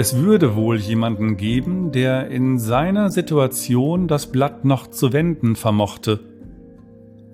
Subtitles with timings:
[0.00, 6.20] Es würde wohl jemanden geben, der in seiner Situation das Blatt noch zu wenden vermochte,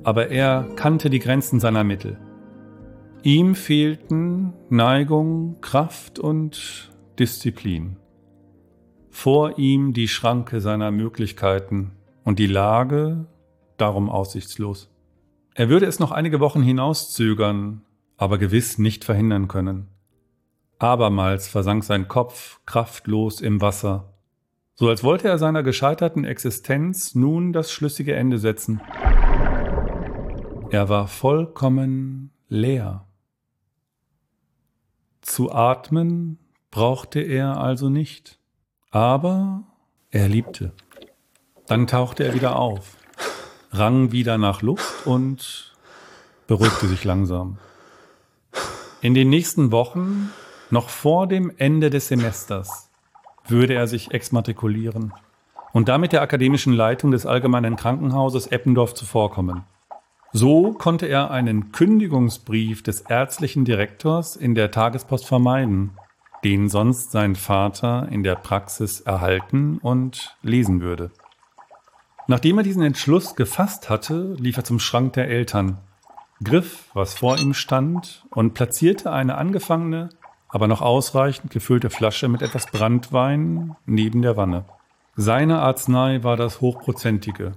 [0.02, 2.16] aber er kannte die Grenzen seiner Mittel.
[3.22, 7.98] Ihm fehlten Neigung, Kraft und Disziplin.
[9.10, 11.90] Vor ihm die Schranke seiner Möglichkeiten
[12.24, 13.26] und die Lage
[13.76, 14.90] darum aussichtslos.
[15.54, 17.82] Er würde es noch einige Wochen hinauszögern,
[18.16, 19.88] aber gewiss nicht verhindern können.
[20.78, 24.14] Abermals versank sein Kopf kraftlos im Wasser,
[24.74, 28.80] so als wollte er seiner gescheiterten Existenz nun das schlüssige Ende setzen.
[30.70, 33.06] Er war vollkommen leer.
[35.20, 36.38] Zu atmen
[36.72, 38.40] brauchte er also nicht,
[38.90, 39.62] aber
[40.10, 40.72] er liebte.
[41.66, 42.96] Dann tauchte er wieder auf,
[43.70, 45.72] rang wieder nach Luft und
[46.46, 47.58] beruhigte sich langsam.
[49.00, 50.30] In den nächsten Wochen
[50.74, 52.90] noch vor dem Ende des Semesters
[53.46, 55.12] würde er sich exmatrikulieren
[55.72, 59.62] und damit der akademischen Leitung des Allgemeinen Krankenhauses Eppendorf zuvorkommen.
[60.32, 65.92] So konnte er einen Kündigungsbrief des ärztlichen Direktors in der Tagespost vermeiden,
[66.42, 71.12] den sonst sein Vater in der Praxis erhalten und lesen würde.
[72.26, 75.78] Nachdem er diesen Entschluss gefasst hatte, lief er zum Schrank der Eltern,
[76.42, 80.08] griff, was vor ihm stand, und platzierte eine angefangene,
[80.54, 84.64] aber noch ausreichend gefüllte Flasche mit etwas Brandwein neben der Wanne.
[85.16, 87.54] Seine Arznei war das hochprozentige,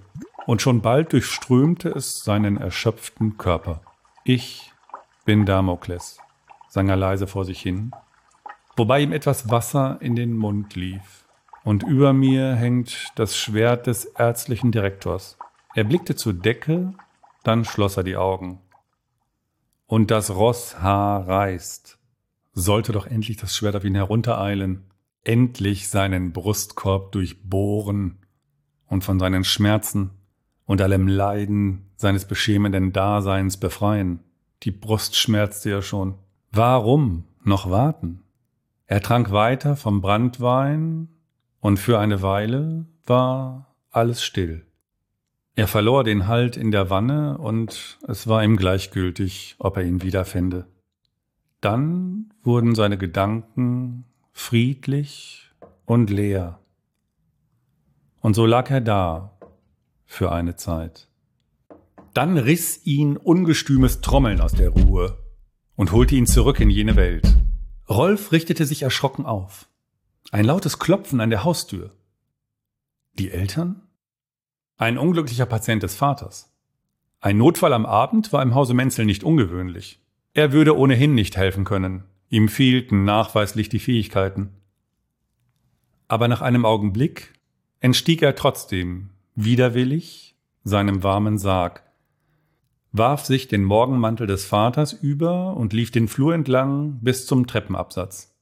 [0.47, 3.81] und schon bald durchströmte es seinen erschöpften Körper.
[4.23, 4.73] Ich
[5.25, 6.17] bin Damokles,
[6.69, 7.91] sang er leise vor sich hin,
[8.75, 11.27] wobei ihm etwas Wasser in den Mund lief.
[11.63, 15.37] Und über mir hängt das Schwert des ärztlichen Direktors.
[15.75, 16.95] Er blickte zur Decke,
[17.43, 18.59] dann schloss er die Augen.
[19.85, 21.96] Und das Rosshaar reißt
[22.57, 24.85] sollte doch endlich das Schwert auf ihn heruntereilen,
[25.23, 28.17] endlich seinen Brustkorb durchbohren
[28.87, 30.11] und von seinen Schmerzen
[30.65, 34.21] und allem Leiden seines beschämenden Daseins befreien.
[34.63, 36.15] Die Brust schmerzte ja schon.
[36.51, 38.23] Warum noch warten?
[38.85, 41.09] Er trank weiter vom Brandwein
[41.59, 44.65] und für eine Weile war alles still.
[45.55, 50.01] Er verlor den Halt in der Wanne und es war ihm gleichgültig, ob er ihn
[50.01, 50.67] wiederfände.
[51.61, 55.51] Dann wurden seine Gedanken friedlich
[55.85, 56.59] und leer.
[58.21, 59.37] Und so lag er da
[60.05, 61.07] für eine Zeit.
[62.13, 65.17] Dann riss ihn ungestümes Trommeln aus der Ruhe
[65.75, 67.37] und holte ihn zurück in jene Welt.
[67.89, 69.69] Rolf richtete sich erschrocken auf.
[70.31, 71.95] Ein lautes Klopfen an der Haustür.
[73.13, 73.81] Die Eltern?
[74.77, 76.53] Ein unglücklicher Patient des Vaters.
[77.19, 79.99] Ein Notfall am Abend war im Hause Menzel nicht ungewöhnlich.
[80.37, 82.03] Er würde ohnehin nicht helfen können.
[82.29, 84.51] Ihm fehlten nachweislich die Fähigkeiten.
[86.07, 87.33] Aber nach einem Augenblick
[87.79, 91.81] entstieg er trotzdem, widerwillig, seinem warmen Sarg,
[92.91, 98.37] warf sich den Morgenmantel des Vaters über und lief den Flur entlang bis zum Treppenabsatz.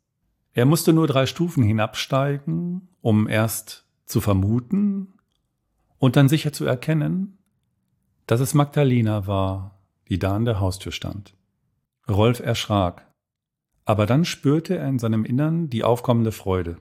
[0.52, 5.14] Er musste nur drei Stufen hinabsteigen, um erst zu vermuten
[5.98, 7.38] und dann sicher zu erkennen,
[8.28, 9.80] dass es Magdalena war,
[10.10, 11.36] die da an der Haustür stand.
[12.10, 13.12] Rolf erschrak,
[13.86, 16.78] aber dann spürte er in seinem Innern die aufkommende Freude.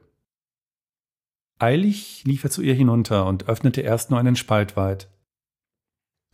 [1.59, 5.09] Eilig lief er zu ihr hinunter und öffnete erst nur einen Spalt weit.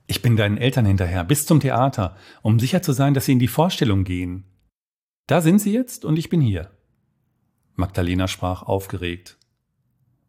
[0.06, 3.38] Ich bin deinen Eltern hinterher, bis zum Theater, um sicher zu sein, dass sie in
[3.38, 4.44] die Vorstellung gehen.
[5.28, 6.70] Da sind sie jetzt und ich bin hier.
[7.76, 9.38] Magdalena sprach aufgeregt.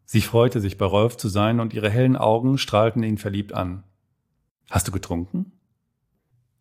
[0.04, 3.82] Sie freute sich, bei Rolf zu sein, und ihre hellen Augen strahlten ihn verliebt an.
[4.70, 5.52] Hast du getrunken?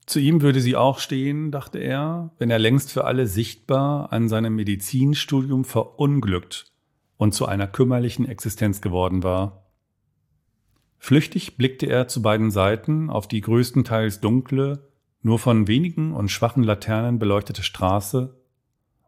[0.05, 4.29] Zu ihm würde sie auch stehen, dachte er, wenn er längst für alle sichtbar an
[4.29, 6.71] seinem Medizinstudium verunglückt
[7.17, 9.67] und zu einer kümmerlichen Existenz geworden war.
[10.97, 14.87] Flüchtig blickte er zu beiden Seiten auf die größtenteils dunkle,
[15.21, 18.39] nur von wenigen und schwachen Laternen beleuchtete Straße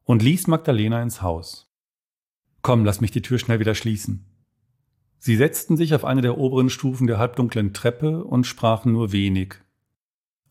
[0.04, 1.72] und ließ Magdalena ins Haus.
[2.62, 4.26] Komm, lass mich die Tür schnell wieder schließen.
[5.20, 9.56] Sie setzten sich auf eine der oberen Stufen der halbdunklen Treppe und sprachen nur wenig,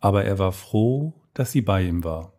[0.02, 2.32] aber er war froh, dass sie bei ihm war.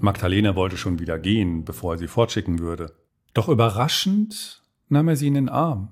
[0.00, 2.92] Magdalena wollte schon wieder gehen, bevor er sie fortschicken würde.
[3.34, 5.88] Doch überraschend nahm er sie in den Arm.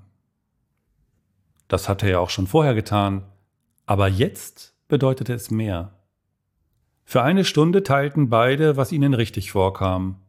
[1.68, 3.24] Das hatte er auch schon vorher getan,
[3.86, 5.94] aber jetzt bedeutete es mehr.
[7.04, 10.20] Für eine Stunde teilten beide, was ihnen richtig vorkam.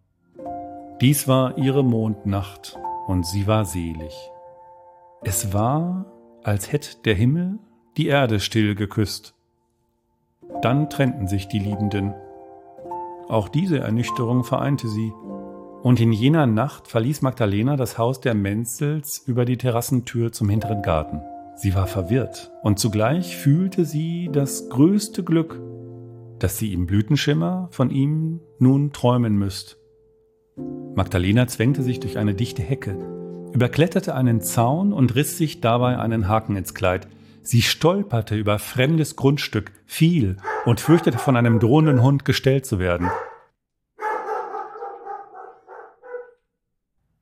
[1.02, 4.32] Dies war ihre Mondnacht und sie war selig.
[5.24, 6.06] Es war,
[6.44, 7.60] als hätte der Himmel
[7.98, 9.36] die Erde still geküsst.
[10.62, 12.14] Dann trennten sich die Liebenden.
[13.28, 15.14] Auch diese Ernüchterung vereinte sie.
[15.84, 20.82] Und in jener Nacht verließ Magdalena das Haus der Menzels über die Terrassentür zum hinteren
[20.82, 21.22] Garten.
[21.56, 25.60] Sie war verwirrt und zugleich fühlte sie das größte Glück,
[26.40, 29.81] dass sie im Blütenschimmer von ihm nun träumen müsst.
[30.96, 32.98] Magdalena zwängte sich durch eine dichte Hecke,
[33.54, 37.08] überkletterte einen Zaun und riss sich dabei einen Haken ins Kleid.
[37.42, 43.10] Sie stolperte über fremdes Grundstück, fiel und fürchtete von einem drohenden Hund gestellt zu werden.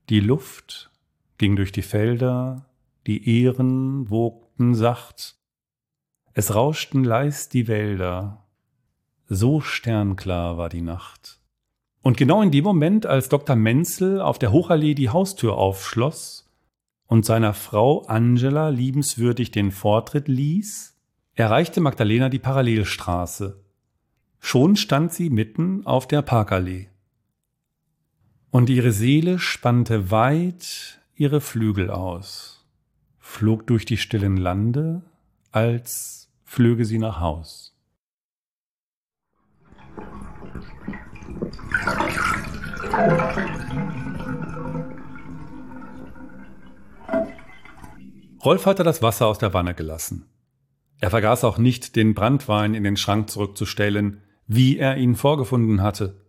[0.10, 0.92] Die Luft
[1.38, 2.66] ging durch die Felder,
[3.08, 5.36] die Ähren wogten sacht,
[6.34, 8.46] es rauschten leis die Wälder,
[9.28, 11.39] so sternklar war die Nacht.
[12.02, 13.56] Und genau in dem Moment, als Dr.
[13.56, 16.50] Menzel auf der Hochallee die Haustür aufschloss
[17.08, 20.96] und seiner Frau Angela liebenswürdig den Vortritt ließ,
[21.36, 23.64] erreichte Magdalena die Parallelstraße.
[24.40, 26.90] Schon stand sie mitten auf der Parkallee
[28.52, 32.66] und ihre Seele spannte weit ihre Flügel aus,
[33.20, 35.04] flog durch die stillen Lande,
[35.52, 37.69] als flöge sie nach Haus.
[48.44, 50.26] Rolf hatte das Wasser aus der Wanne gelassen.
[51.00, 56.22] Er vergaß auch nicht, den Brandwein in den Schrank zurückzustellen, wie er ihn vorgefunden hatte.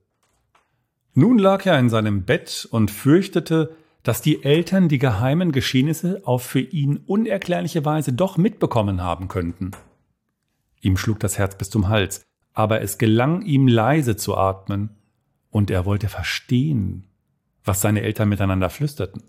[1.14, 6.42] Nun lag er in seinem Bett und fürchtete, dass die Eltern die geheimen Geschehnisse auf
[6.42, 9.72] für ihn unerklärliche Weise doch mitbekommen haben könnten.
[10.80, 12.22] Ihm schlug das Herz bis zum Hals,
[12.54, 14.99] aber es gelang ihm leise zu atmen,
[15.50, 17.06] und er wollte verstehen,
[17.64, 19.22] was seine Eltern miteinander flüsterten.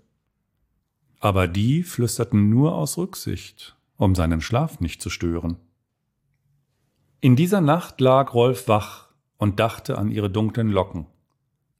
[1.20, 5.56] Aber die flüsterten nur aus Rücksicht, um seinen Schlaf nicht zu stören.
[7.20, 11.06] In dieser Nacht lag Rolf wach und dachte an ihre dunklen Locken.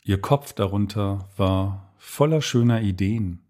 [0.04, 3.40] Ihr Kopf darunter war voller schöner Ideen.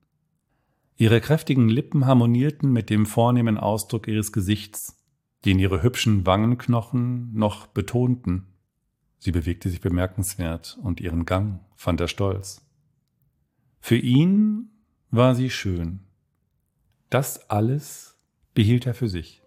[0.96, 5.02] Ihre kräftigen Lippen harmonierten mit dem vornehmen Ausdruck ihres Gesichts,
[5.44, 8.51] den ihre hübschen Wangenknochen noch betonten.
[9.24, 12.60] Sie bewegte sich bemerkenswert und ihren Gang fand er stolz.
[13.78, 14.72] Für ihn
[15.12, 16.00] war sie schön.
[17.08, 18.18] Das alles
[18.52, 19.40] behielt er für sich.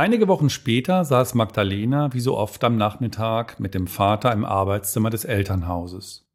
[0.00, 5.10] Einige Wochen später saß Magdalena wie so oft am Nachmittag mit dem Vater im Arbeitszimmer
[5.10, 6.26] des Elternhauses.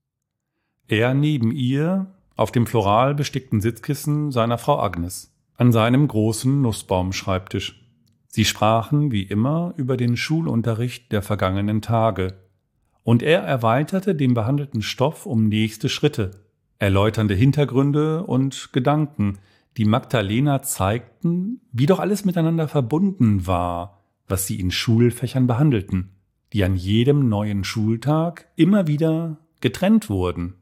[0.88, 2.06] Er neben ihr
[2.36, 7.84] auf dem floral bestickten Sitzkissen seiner Frau Agnes, an seinem großen Nussbaumschreibtisch.
[8.28, 12.36] Sie sprachen wie immer über den Schulunterricht der vergangenen Tage,
[13.02, 16.30] und er erweiterte den behandelten Stoff um nächste Schritte,
[16.78, 19.40] erläuternde Hintergründe und Gedanken,
[19.78, 26.12] die Magdalena zeigten, wie doch alles miteinander verbunden war, was sie in Schulfächern behandelten,
[26.54, 30.56] die an jedem neuen Schultag immer wieder getrennt wurden.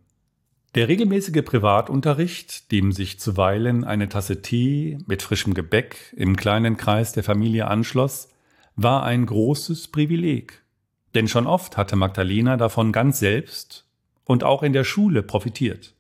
[0.76, 7.14] Der regelmäßige Privatunterricht, dem sich zuweilen eine Tasse Tee mit frischem Gebäck im kleinen Kreis
[7.14, 8.30] der Familie anschloss,
[8.76, 10.64] war ein großes Privileg.
[11.14, 13.86] Denn schon oft hatte Magdalena davon ganz selbst
[14.26, 15.93] und auch in der Schule profitiert.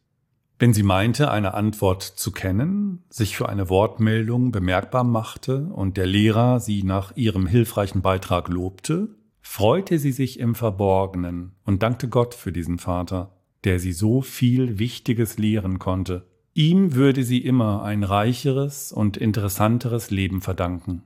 [0.63, 6.05] Wenn sie meinte, eine Antwort zu kennen, sich für eine Wortmeldung bemerkbar machte und der
[6.05, 9.09] Lehrer sie nach ihrem hilfreichen Beitrag lobte,
[9.41, 14.79] freute sie sich im Verborgenen und dankte Gott für diesen Vater, der sie so viel
[14.79, 16.29] Wichtiges lehren konnte.
[16.53, 21.03] Ihm würde sie immer ein reicheres und interessanteres Leben verdanken.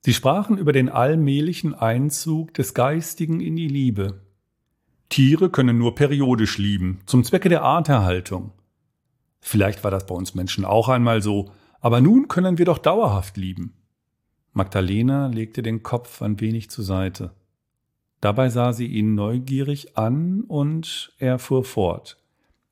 [0.00, 4.20] Sie sprachen über den allmählichen Einzug des Geistigen in die Liebe.
[5.08, 8.52] Tiere können nur periodisch lieben, zum Zwecke der Arterhaltung.
[9.44, 13.36] Vielleicht war das bei uns Menschen auch einmal so, aber nun können wir doch dauerhaft
[13.36, 13.74] lieben.
[14.52, 17.32] Magdalena legte den Kopf ein wenig zur Seite.
[18.20, 22.18] Dabei sah sie ihn neugierig an und er fuhr fort.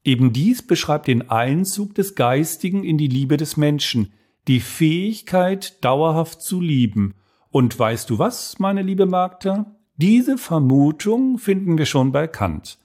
[0.04, 4.12] Eben dies beschreibt den Einzug des Geistigen in die Liebe des Menschen,
[4.46, 7.14] die Fähigkeit, dauerhaft zu lieben.
[7.50, 9.74] Und weißt du was, meine liebe Magda?
[9.96, 12.78] Diese Vermutung finden wir schon bei Kant.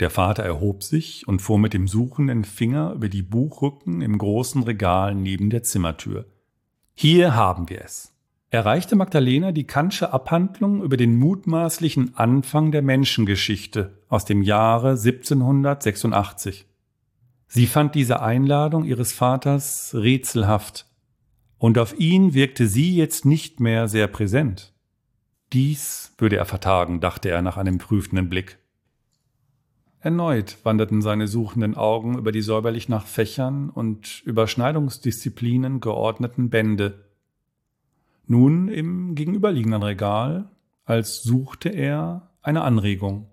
[0.00, 4.62] Der Vater erhob sich und fuhr mit dem suchenden Finger über die Buchrücken im großen
[4.64, 6.26] Regal neben der Zimmertür.
[6.94, 8.12] Hier haben wir es.
[8.50, 14.90] Er reichte Magdalena die Kantsche Abhandlung über den mutmaßlichen Anfang der Menschengeschichte aus dem Jahre
[14.90, 16.66] 1786.
[17.48, 20.86] Sie fand diese Einladung ihres Vaters rätselhaft,
[21.58, 24.72] und auf ihn wirkte sie jetzt nicht mehr sehr präsent.
[25.52, 28.58] Dies würde er vertagen, dachte er nach einem prüfenden Blick.
[30.04, 37.06] Erneut wanderten seine suchenden Augen über die säuberlich nach Fächern und Überschneidungsdisziplinen geordneten Bände.
[38.26, 40.50] Nun im gegenüberliegenden Regal,
[40.84, 43.30] als suchte er eine Anregung.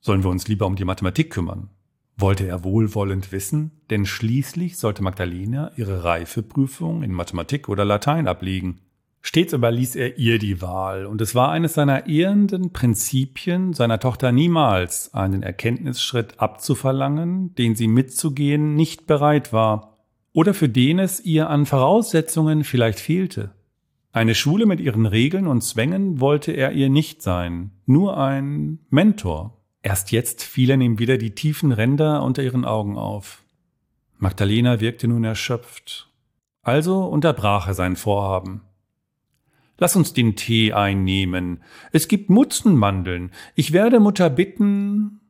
[0.00, 1.70] Sollen wir uns lieber um die Mathematik kümmern?
[2.18, 8.80] Wollte er wohlwollend wissen, denn schließlich sollte Magdalena ihre Reifeprüfung in Mathematik oder Latein ablegen.
[9.26, 14.32] Stets überließ er ihr die Wahl, und es war eines seiner ehrenden Prinzipien, seiner Tochter
[14.32, 19.96] niemals einen Erkenntnisschritt abzuverlangen, den sie mitzugehen nicht bereit war,
[20.34, 23.52] oder für den es ihr an Voraussetzungen vielleicht fehlte.
[24.12, 29.56] Eine Schule mit ihren Regeln und Zwängen wollte er ihr nicht sein, nur ein Mentor.
[29.80, 33.42] Erst jetzt fielen ihm wieder die tiefen Ränder unter ihren Augen auf.
[34.18, 36.10] Magdalena wirkte nun erschöpft.
[36.60, 38.60] Also unterbrach er sein Vorhaben.
[39.78, 41.62] Lass uns den Tee einnehmen.
[41.92, 43.32] Es gibt Mutzenmandeln.
[43.54, 45.20] Ich werde Mutter bitten.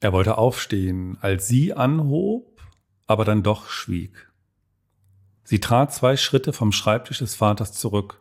[0.00, 2.60] Er wollte aufstehen, als sie anhob,
[3.06, 4.30] aber dann doch schwieg.
[5.42, 8.20] Sie trat zwei Schritte vom Schreibtisch des Vaters zurück,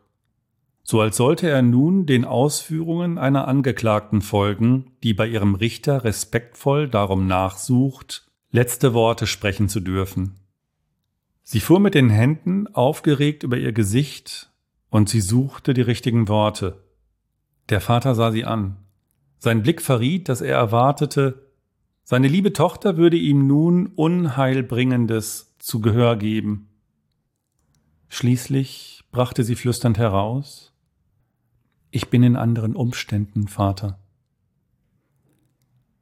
[0.83, 6.87] so als sollte er nun den Ausführungen einer Angeklagten folgen, die bei ihrem Richter respektvoll
[6.87, 10.35] darum nachsucht, letzte Worte sprechen zu dürfen.
[11.41, 14.51] Sie fuhr mit den Händen aufgeregt über ihr Gesicht
[14.95, 16.81] und sie suchte die richtigen Worte.
[17.67, 18.77] Der Vater sah sie an.
[19.39, 21.51] Sein Blick verriet, dass er erwartete,
[22.05, 26.69] seine liebe Tochter würde ihm nun Unheilbringendes zu Gehör geben.
[28.07, 30.71] Schließlich brachte sie flüsternd heraus
[31.91, 33.99] Ich bin in anderen Umständen, Vater.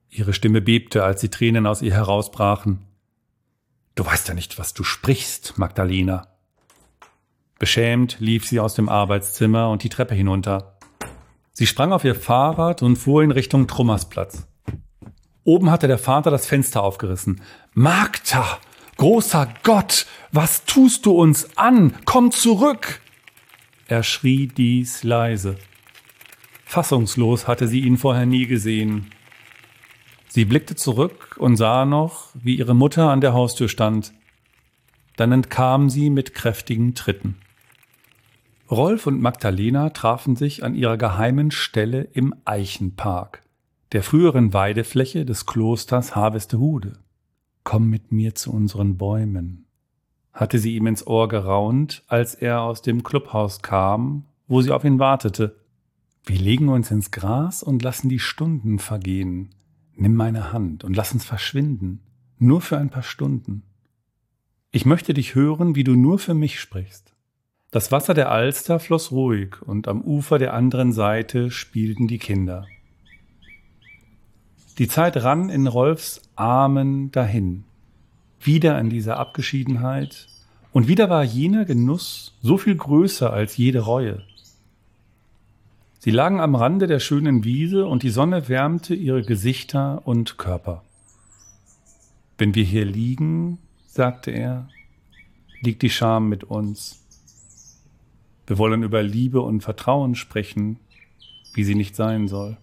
[0.08, 2.86] Ihre Stimme bebte, als die Tränen aus ihr herausbrachen.
[3.96, 6.33] Du weißt ja nicht, was du sprichst, Magdalena.
[7.64, 10.76] Beschämt lief sie aus dem Arbeitszimmer und die Treppe hinunter.
[11.54, 14.50] Sie sprang auf ihr Fahrrad und fuhr in Richtung Trummersplatz.
[15.46, 17.40] Oben hatte der Vater das Fenster aufgerissen.
[17.74, 18.60] Magda,
[18.98, 21.94] großer Gott, was tust du uns an?
[22.04, 23.00] Komm zurück!
[23.88, 25.56] Er schrie dies leise.
[26.66, 29.10] Fassungslos hatte sie ihn vorher nie gesehen.
[30.28, 34.12] Sie blickte zurück und sah noch, wie ihre Mutter an der Haustür stand.
[35.16, 37.38] Dann entkam sie mit kräftigen Tritten.
[38.74, 43.44] Rolf und Magdalena trafen sich an ihrer geheimen Stelle im Eichenpark,
[43.92, 46.94] der früheren Weidefläche des Klosters Harvestehude.
[47.64, 49.66] Komm mit mir zu unseren Bäumen,
[50.34, 54.84] hatte sie ihm ins Ohr geraunt, als er aus dem Clubhaus kam, wo sie auf
[54.84, 55.56] ihn wartete.
[56.26, 59.50] Wir legen uns ins Gras und lassen die Stunden vergehen.
[59.96, 62.00] Nimm meine Hand und lass uns verschwinden,
[62.40, 63.62] nur für ein paar Stunden.
[64.72, 67.13] Ich möchte dich hören, wie du nur für mich sprichst.
[67.74, 72.68] Das Wasser der Alster floss ruhig und am Ufer der anderen Seite spielten die Kinder.
[74.78, 77.64] Die Zeit rann in Rolfs Armen dahin,
[78.40, 80.28] wieder in dieser Abgeschiedenheit,
[80.72, 84.22] und wieder war jener Genuss so viel größer als jede Reue.
[85.98, 90.84] Sie lagen am Rande der schönen Wiese und die Sonne wärmte ihre Gesichter und Körper.
[92.38, 94.70] Wenn wir hier liegen, sagte er,
[95.62, 97.03] liegt die Scham mit uns.
[98.48, 100.78] Wir wollen über Liebe und Vertrauen sprechen,
[101.54, 102.58] wie sie nicht sein soll.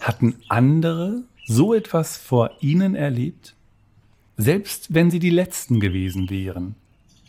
[0.00, 3.54] Hatten andere so etwas vor ihnen erlebt?
[4.36, 6.74] Selbst wenn sie die Letzten gewesen wären.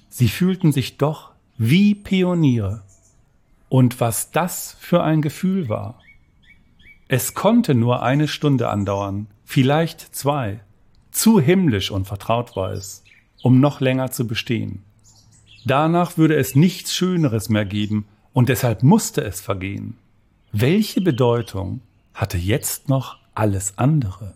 [0.09, 2.83] Sie fühlten sich doch wie Pioniere.
[3.69, 6.01] Und was das für ein Gefühl war.
[7.07, 10.59] Es konnte nur eine Stunde andauern, vielleicht zwei.
[11.11, 13.03] Zu himmlisch und vertraut war es,
[13.41, 14.83] um noch länger zu bestehen.
[15.65, 19.97] Danach würde es nichts Schöneres mehr geben, und deshalb musste es vergehen.
[20.51, 21.81] Welche Bedeutung
[22.13, 24.35] hatte jetzt noch alles andere?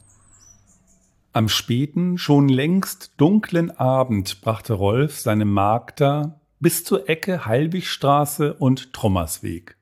[1.31, 8.93] Am späten, schon längst dunklen Abend brachte Rolf seine Magda bis zur Ecke Heilwigstraße und
[8.93, 9.75] Trommersweg.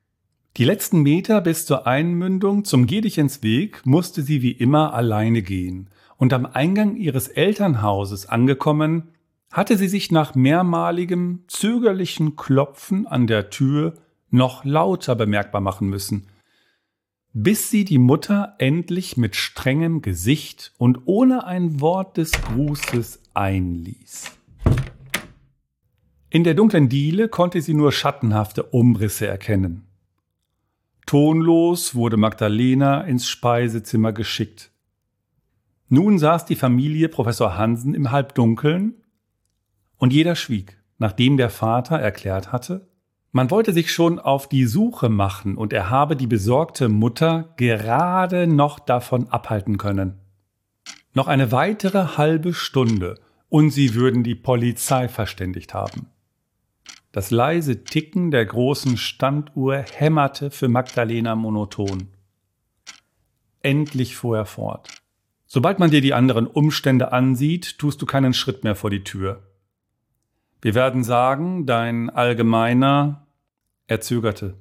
[0.57, 6.33] Die letzten Meter bis zur Einmündung zum Gedichensweg musste sie wie immer alleine gehen, und
[6.33, 9.09] am Eingang ihres Elternhauses angekommen,
[9.51, 13.95] hatte sie sich nach mehrmaligem zögerlichen Klopfen an der Tür
[14.29, 16.27] noch lauter bemerkbar machen müssen.
[17.33, 24.31] bis sie die Mutter endlich mit strengem Gesicht und ohne ein Wort des Grußes einließ.
[26.29, 29.87] In der dunklen Diele konnte sie nur schattenhafte Umrisse erkennen.
[31.05, 34.71] Tonlos wurde Magdalena ins Speisezimmer geschickt.
[35.89, 39.00] Nun saß die Familie Professor Hansen im Halbdunkeln
[40.01, 42.89] und jeder schwieg, nachdem der Vater erklärt hatte,
[43.31, 48.47] man wollte sich schon auf die Suche machen und er habe die besorgte Mutter gerade
[48.47, 50.19] noch davon abhalten können.
[51.13, 56.07] Noch eine weitere halbe Stunde und sie würden die Polizei verständigt haben.
[57.11, 62.07] Das leise Ticken der großen Standuhr hämmerte für Magdalena monoton.
[63.61, 64.89] Endlich fuhr er fort.
[65.45, 69.43] Sobald man dir die anderen Umstände ansieht, tust du keinen Schritt mehr vor die Tür.
[70.61, 73.25] Wir werden sagen, dein allgemeiner,
[73.87, 74.55] er zögerte,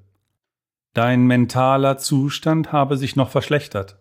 [0.94, 3.98] dein mentaler Zustand habe sich noch verschlechtert.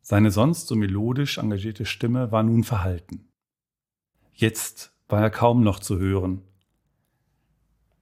[0.00, 3.28] Seine sonst so melodisch engagierte Stimme war nun verhalten.
[4.32, 6.42] Jetzt war er kaum noch zu hören.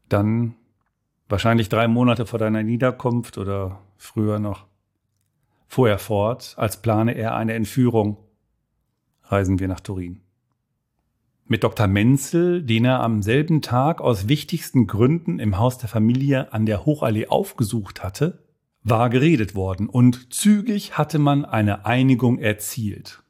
[0.09, 0.55] Dann,
[1.29, 4.67] wahrscheinlich drei Monate vor deiner Niederkunft oder früher noch,
[5.69, 8.19] fuhr er fort, als plane er eine Entführung.
[9.25, 10.21] Reisen wir nach Turin.
[11.53, 11.89] Mit Dr.
[11.89, 16.87] Menzel, den er am selben Tag aus wichtigsten Gründen im Haus der Familie an der
[16.87, 18.45] Hochallee aufgesucht hatte,
[18.85, 23.25] war geredet worden und zügig hatte man eine Einigung erzielt.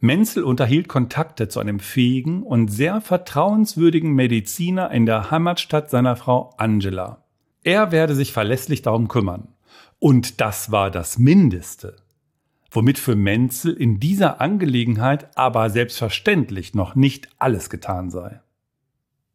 [0.00, 6.52] Menzel unterhielt Kontakte zu einem fähigen und sehr vertrauenswürdigen Mediziner in der Heimatstadt seiner Frau
[6.56, 7.28] Angela.
[7.62, 9.54] Er werde sich verlässlich darum kümmern.
[10.00, 12.03] Und das war das Mindeste
[12.74, 18.40] womit für Menzel in dieser Angelegenheit aber selbstverständlich noch nicht alles getan sei.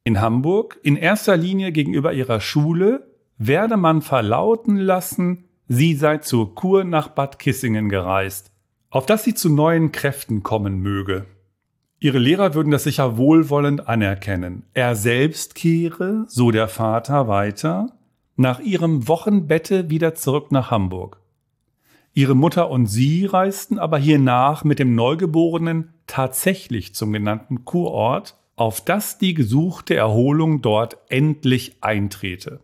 [0.03, 6.53] In Hamburg, in erster Linie gegenüber ihrer Schule, werde man verlauten lassen, sie sei zur
[6.55, 8.51] Kur nach Bad Kissingen gereist,
[8.89, 11.25] auf dass sie zu neuen Kräften kommen möge.
[11.99, 14.63] Ihre Lehrer würden das sicher wohlwollend anerkennen.
[14.73, 17.91] Er selbst kehre, so der Vater weiter,
[18.35, 21.19] nach ihrem Wochenbette wieder zurück nach Hamburg.
[22.19, 28.81] Ihre Mutter und sie reisten aber hiernach mit dem Neugeborenen tatsächlich zum genannten Kurort, auf
[28.81, 32.59] das die gesuchte Erholung dort endlich eintrete.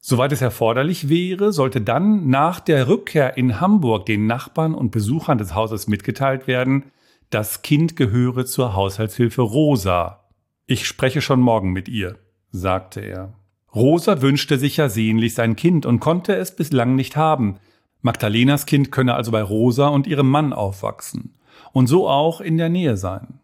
[0.00, 5.38] Soweit es erforderlich wäre, sollte dann nach der Rückkehr in Hamburg den Nachbarn und Besuchern
[5.38, 6.86] des Hauses mitgeteilt werden,
[7.30, 10.24] das Kind gehöre zur Haushaltshilfe Rosa.
[10.66, 12.18] Ich spreche schon morgen mit ihr,
[12.50, 13.32] sagte er.
[13.72, 17.60] Rosa wünschte sich ja sehnlich sein Kind und konnte es bislang nicht haben,
[18.02, 21.34] Magdalenas Kind könne also bei Rosa und ihrem Mann aufwachsen
[21.72, 23.38] und so auch in der Nähe sein.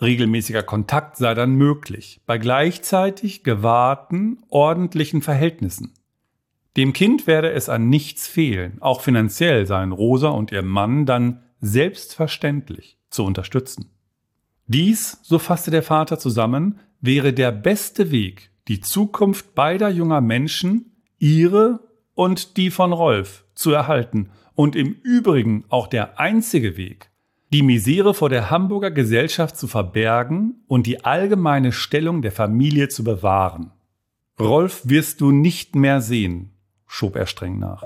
[0.00, 5.94] Regelmäßiger Kontakt sei dann möglich, bei gleichzeitig gewahrten, ordentlichen Verhältnissen.
[6.76, 11.42] Dem Kind werde es an nichts fehlen, auch finanziell seien Rosa und ihr Mann dann
[11.60, 13.90] selbstverständlich zu unterstützen.
[14.66, 20.96] Dies, so fasste der Vater zusammen, wäre der beste Weg, die Zukunft beider junger Menschen,
[21.18, 21.80] ihre
[22.22, 27.10] und die von Rolf, zu erhalten und im Übrigen auch der einzige Weg,
[27.52, 33.02] die Misere vor der Hamburger Gesellschaft zu verbergen und die allgemeine Stellung der Familie zu
[33.02, 33.72] bewahren.
[34.38, 36.52] Rolf wirst du nicht mehr sehen,
[36.86, 37.82] schob er streng nach.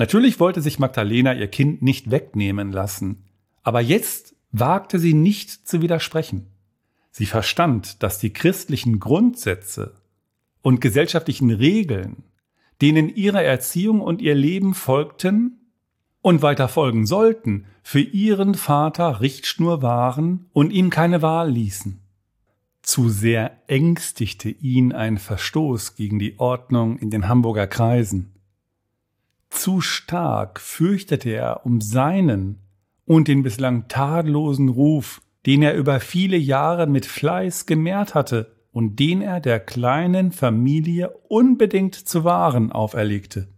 [0.00, 3.26] Natürlich wollte sich Magdalena ihr Kind nicht wegnehmen lassen,
[3.62, 6.46] aber jetzt wagte sie nicht zu widersprechen.
[7.10, 10.00] Sie verstand, dass die christlichen Grundsätze
[10.62, 12.22] und gesellschaftlichen Regeln,
[12.80, 15.70] denen ihre Erziehung und ihr Leben folgten
[16.22, 22.00] und weiter folgen sollten, für ihren Vater Richtschnur waren und ihm keine Wahl ließen.
[22.80, 28.39] Zu sehr ängstigte ihn ein Verstoß gegen die Ordnung in den Hamburger Kreisen.
[29.50, 32.60] Zu stark fürchtete er um seinen
[33.04, 39.00] und den bislang tadellosen Ruf, den er über viele Jahre mit Fleiß gemehrt hatte und
[39.00, 43.48] den er der kleinen Familie unbedingt zu wahren auferlegte.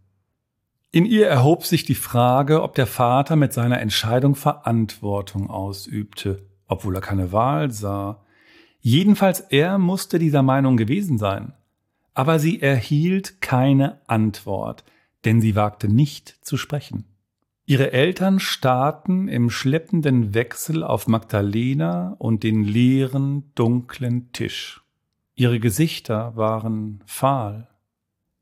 [0.90, 6.96] In ihr erhob sich die Frage, ob der Vater mit seiner Entscheidung Verantwortung ausübte, obwohl
[6.96, 8.24] er keine Wahl sah.
[8.81, 11.55] Jedenfalls er musste dieser Meinung gewesen sein.
[12.14, 14.85] Aber sie erhielt keine Antwort,
[15.25, 17.05] denn sie wagte nicht zu sprechen.
[17.65, 24.83] Ihre Eltern starrten im schleppenden Wechsel auf Magdalena und den leeren, dunklen Tisch.
[25.35, 27.69] Ihre Gesichter waren fahl.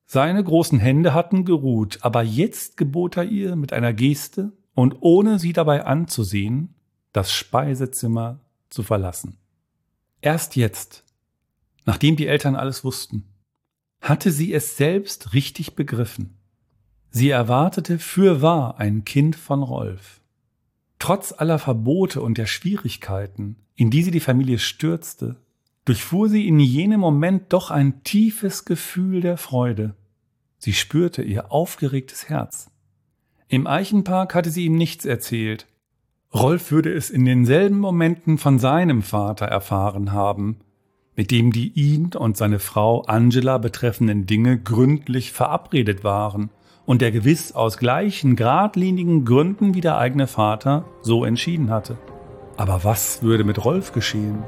[0.07, 5.39] Seine großen Hände hatten geruht, aber jetzt gebot er ihr mit einer Geste und ohne
[5.39, 6.75] sie dabei anzusehen,
[7.13, 8.41] das Speisezimmer
[8.71, 9.37] zu verlassen.
[10.21, 11.05] Erst jetzt,
[11.85, 13.27] nachdem die Eltern alles wussten,
[14.01, 16.40] hatte sie es selbst richtig begriffen.
[17.11, 20.21] Sie erwartete fürwahr ein Kind von Rolf.
[21.01, 25.37] Trotz aller Verbote und der Schwierigkeiten, in die sie die Familie stürzte,
[25.85, 29.97] durchfuhr sie in jenem Moment doch ein tiefes Gefühl der Freude.
[30.59, 32.71] Sie spürte ihr aufgeregtes Herz.
[33.49, 35.67] Im Eichenpark hatte sie ihm nichts erzählt.
[36.33, 40.59] Rolf würde es in denselben Momenten von seinem Vater erfahren haben,
[41.17, 46.51] mit dem die ihn und seine Frau Angela betreffenden Dinge gründlich verabredet waren
[46.91, 51.97] und der gewiss aus gleichen geradlinigen Gründen wie der eigene Vater so entschieden hatte.
[52.57, 54.43] Aber was würde mit Rolf geschehen?